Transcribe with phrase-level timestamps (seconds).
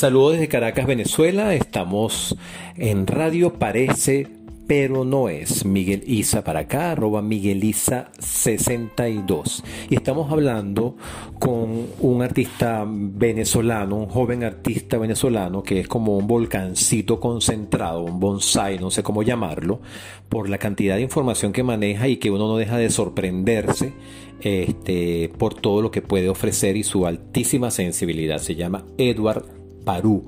[0.00, 1.54] Saludos desde Caracas, Venezuela.
[1.54, 2.34] Estamos
[2.78, 4.28] en Radio Parece,
[4.66, 5.66] pero no es.
[5.66, 9.62] Miguel Isa para acá, arroba Miguel Isa 62.
[9.90, 10.96] Y estamos hablando
[11.38, 18.18] con un artista venezolano, un joven artista venezolano que es como un volcancito concentrado, un
[18.20, 19.82] bonsai, no sé cómo llamarlo,
[20.30, 23.92] por la cantidad de información que maneja y que uno no deja de sorprenderse
[24.40, 28.38] este, por todo lo que puede ofrecer y su altísima sensibilidad.
[28.38, 30.22] Se llama Edward Parú.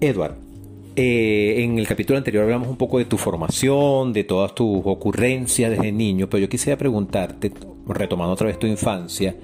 [0.00, 0.36] Edward,
[0.98, 5.70] eh, en el capítulo anterior hablamos un poco de tu formación, de todas tus ocurrencias
[5.70, 7.52] desde niño, pero yo quisiera preguntarte,
[7.86, 9.36] retomando otra vez tu infancia,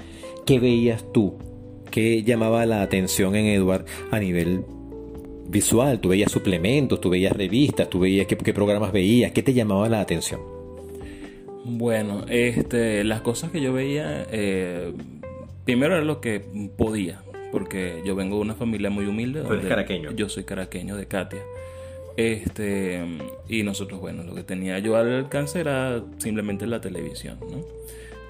[0.46, 1.34] ¿qué veías tú?
[1.90, 4.64] ¿Qué llamaba la atención en Edward a nivel
[5.46, 6.00] visual?
[6.00, 9.32] ¿Tú veías suplementos, tú veías revistas, tú veías qué, programas veías?
[9.32, 10.40] ¿Qué te llamaba la atención?
[11.66, 14.94] Bueno, este, las cosas que yo veía, eh,
[15.66, 16.40] primero era lo que
[16.78, 19.42] podía, porque yo vengo de una familia muy humilde.
[19.42, 20.10] ¿Tú caraqueño?
[20.12, 21.42] Yo soy caraqueño de Katia.
[22.16, 23.00] Este,
[23.48, 27.64] y nosotros, bueno, lo que tenía yo al alcance era simplemente la televisión, ¿no?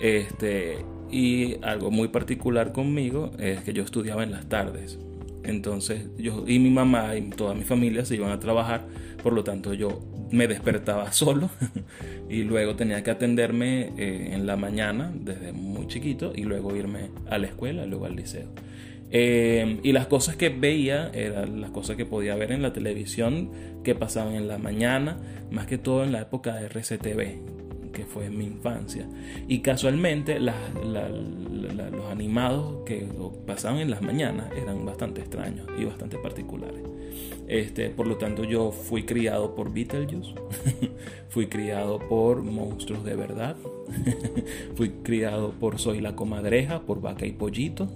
[0.00, 0.78] Este,
[1.10, 4.98] y algo muy particular conmigo es que yo estudiaba en las tardes.
[5.44, 8.86] Entonces, yo y mi mamá y toda mi familia se iban a trabajar,
[9.22, 10.00] por lo tanto, yo
[10.30, 11.50] me despertaba solo
[12.28, 17.10] y luego tenía que atenderme eh, en la mañana desde muy chiquito y luego irme
[17.28, 18.48] a la escuela, luego al liceo.
[19.14, 23.50] Eh, y las cosas que veía eran las cosas que podía ver en la televisión
[23.84, 25.18] que pasaban en la mañana,
[25.50, 27.38] más que todo en la época de RCTV,
[27.92, 29.06] que fue mi infancia.
[29.48, 30.54] Y casualmente los
[32.10, 33.06] animados que
[33.46, 36.82] pasaban en las mañanas eran bastante extraños y bastante particulares.
[37.48, 40.32] Este, por lo tanto, yo fui criado por Beetlejuice,
[41.28, 43.56] fui criado por Monstruos de Verdad,
[44.74, 47.88] fui criado por Soy la Comadreja, por Vaca y Pollito,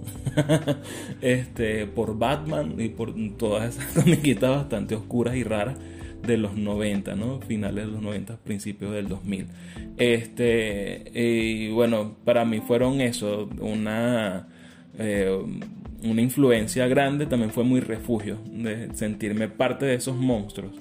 [1.21, 5.77] este, por Batman y por todas esas comiquitas bastante oscuras y raras
[6.25, 7.39] de los 90, ¿no?
[7.41, 9.47] Finales de los 90, principios del 2000.
[9.97, 14.47] Este, y bueno, para mí fueron eso, una...
[14.97, 15.37] Eh,
[16.03, 20.73] una influencia grande también fue muy refugio de sentirme parte de esos monstruos.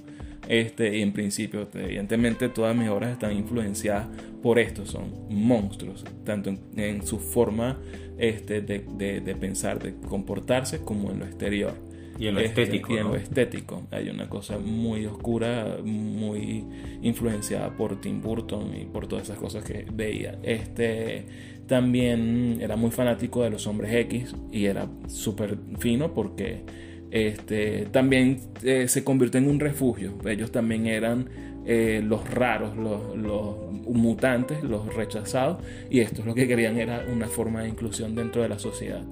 [0.48, 4.06] Este, y en principio, evidentemente, todas mis obras están influenciadas
[4.42, 7.78] por esto, son monstruos, tanto en, su forma
[8.16, 11.74] este, de, pensar, de comportarse, como en lo exterior.
[12.18, 12.94] Y en lo este, estético.
[12.94, 13.82] Y en lo estético.
[13.90, 16.64] Hay una cosa muy oscura, muy
[17.02, 20.38] influenciada por Tim Burton y por todas esas cosas que veía.
[20.42, 21.26] Este,
[21.66, 26.62] también era muy fanático de los hombres X y era súper fino porque
[27.10, 30.14] este, también eh, se convirtió en un refugio.
[30.26, 31.28] Ellos también eran
[31.64, 33.56] eh, los raros, los, los,
[33.86, 38.42] mutantes, los rechazados, y esto es lo que querían era una forma de inclusión dentro
[38.42, 39.04] de la sociedad.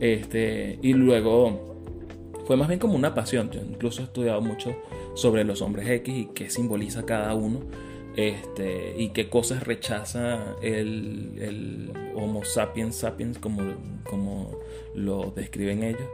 [0.00, 1.77] Este, y luego
[2.48, 3.50] fue más bien como una pasión.
[3.50, 4.74] Yo incluso he estudiado mucho
[5.12, 7.60] sobre los hombres X y qué simboliza cada uno
[8.16, 13.60] este, y qué cosas rechaza el, Homo sapiens sapiens como,
[14.02, 14.58] como
[14.94, 16.08] lo describen ellos.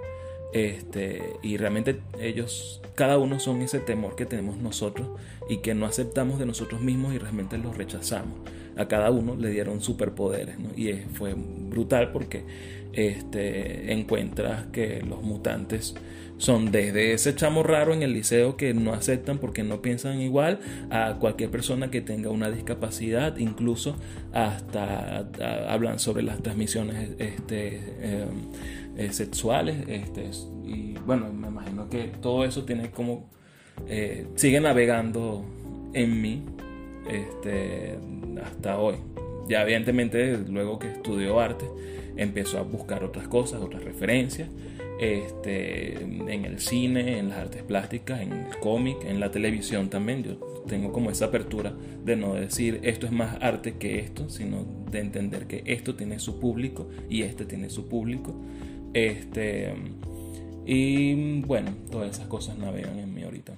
[0.54, 5.08] Este, y realmente ellos, cada uno son ese temor que tenemos nosotros
[5.48, 8.38] y que no aceptamos de nosotros mismos y realmente los rechazamos.
[8.76, 12.44] A cada uno le dieron superpoderes y fue brutal porque
[12.92, 15.96] este, encuentras que los mutantes
[16.38, 20.60] son desde ese chamo raro en el liceo que no aceptan porque no piensan igual
[20.90, 23.96] a cualquier persona que tenga una discapacidad, incluso
[24.32, 25.28] hasta
[25.68, 28.28] hablan sobre las transmisiones este, em,
[28.96, 29.84] eh, sexuales.
[29.88, 30.30] Este,
[30.64, 33.28] y bueno, me imagino que todo eso tiene como...
[33.88, 35.44] Eh, sigue navegando
[35.92, 36.42] en mí
[37.08, 37.98] este,
[38.42, 38.96] hasta hoy.
[39.48, 41.66] Ya evidentemente luego que estudió arte
[42.16, 44.48] empezó a buscar otras cosas, otras referencias
[44.98, 50.22] este, en el cine, en las artes plásticas, en el cómic, en la televisión también.
[50.22, 51.74] Yo tengo como esa apertura
[52.04, 56.18] de no decir esto es más arte que esto, sino de entender que esto tiene
[56.18, 58.34] su público y este tiene su público.
[58.94, 59.74] Este,
[60.64, 63.52] y bueno, todas esas cosas navegan en mí ahorita.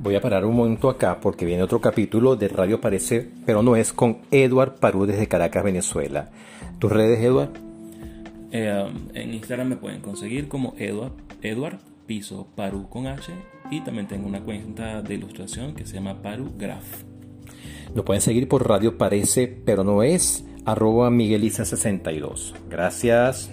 [0.00, 3.74] Voy a parar un momento acá porque viene otro capítulo de Radio Parece, pero no
[3.74, 6.30] es con Eduard Parú desde Caracas, Venezuela.
[6.78, 7.50] ¿Tus redes, Eduard?
[8.52, 13.32] Eh, en Instagram me pueden conseguir como Edward, Edward Piso Paru con H
[13.70, 17.02] y también tengo una cuenta de ilustración que se llama Paru Graph.
[17.94, 22.54] Lo pueden seguir por Radio Parece, pero no es arroba Migueliza62.
[22.70, 23.50] Gracias.